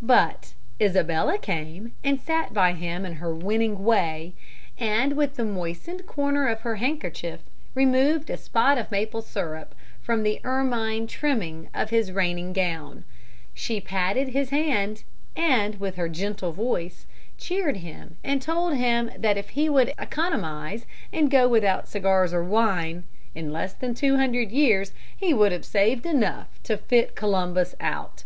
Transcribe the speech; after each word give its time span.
[Illustration: 0.00 0.08
COLUMBUS 0.10 0.26
AT 0.26 0.40
COURT.] 0.40 0.54
But 0.58 0.84
Isabella 0.84 1.38
came 1.38 1.92
and 2.02 2.20
sat 2.20 2.52
by 2.52 2.72
him 2.72 3.06
in 3.06 3.12
her 3.12 3.32
winning 3.32 3.84
way, 3.84 4.34
and 4.76 5.12
with 5.12 5.36
the 5.36 5.44
moistened 5.44 6.04
corner 6.04 6.48
of 6.48 6.62
her 6.62 6.74
handkerchief 6.74 7.42
removed 7.76 8.28
a 8.28 8.36
spot 8.36 8.76
of 8.76 8.90
maple 8.90 9.22
syrup 9.22 9.76
from 10.02 10.24
the 10.24 10.40
ermine 10.42 11.06
trimming 11.06 11.68
of 11.74 11.90
his 11.90 12.10
reigning 12.10 12.52
gown. 12.52 13.04
She 13.54 13.80
patted 13.80 14.30
his 14.30 14.50
hand, 14.50 15.04
and, 15.36 15.78
with 15.78 15.94
her 15.94 16.08
gentle 16.08 16.50
voice, 16.50 17.06
cheered 17.36 17.76
him 17.76 18.16
and 18.24 18.42
told 18.42 18.74
him 18.74 19.12
that 19.16 19.38
if 19.38 19.50
he 19.50 19.68
would 19.68 19.94
economize 19.96 20.86
and 21.12 21.30
go 21.30 21.46
without 21.46 21.86
cigars 21.86 22.34
or 22.34 22.42
wine, 22.42 23.04
in 23.32 23.52
less 23.52 23.74
than 23.74 23.94
two 23.94 24.16
hundred 24.16 24.50
years 24.50 24.92
he 25.16 25.32
would 25.32 25.52
have 25.52 25.64
saved 25.64 26.04
enough 26.04 26.48
to 26.64 26.76
fit 26.76 27.14
Columbus 27.14 27.76
out. 27.78 28.24